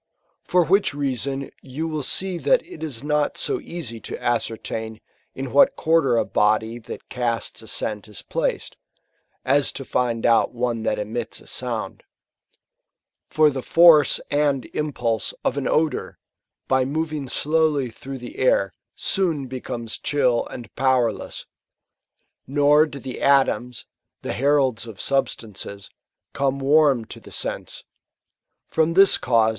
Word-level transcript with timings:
For 0.43 0.63
which 0.65 0.95
reason 0.95 1.51
you 1.61 1.87
will 1.87 2.01
see 2.01 2.39
that 2.39 2.65
it 2.65 2.81
is 2.81 3.03
not 3.03 3.37
so 3.37 3.59
easy 3.61 3.99
to 3.99 4.19
ascertain 4.19 4.99
in 5.35 5.51
what 5.51 5.75
quarter 5.75 6.17
a 6.17 6.25
body 6.25 6.79
that 6.79 7.07
casts 7.07 7.61
a 7.61 7.67
scent 7.67 8.07
is 8.07 8.23
placed, 8.23 8.77
as 9.45 9.71
to^ndoutane 9.71 10.83
that 10.85 10.97
emits 10.97 11.39
a 11.39 11.45
sound. 11.45 12.01
For 13.29 13.51
the 13.51 13.61
force 13.61 14.19
and 14.31 14.65
impulse 14.73 15.35
of 15.45 15.55
an 15.55 15.67
odour, 15.67 16.17
by 16.67 16.83
moving 16.83 17.27
slowly 17.27 17.91
through 17.91 18.17
the 18.17 18.39
air, 18.39 18.73
soon 18.95 19.45
becomes 19.45 19.99
chill 19.99 20.47
and 20.47 20.73
powerless; 20.75 21.45
nor 22.47 22.87
do 22.87 22.97
<Atf 22.99 23.03
* 23.03 23.03
The 23.03 23.13
keen 23.13 23.19
scent 23.19 23.19
of 23.19 23.21
dogs, 23.21 23.45
preceding 23.45 24.33
t?ieir 25.53 25.57
steps, 27.05 27.13
leads 27.13 27.53
them,'] 28.73 28.93
Ver. 29.29 29.49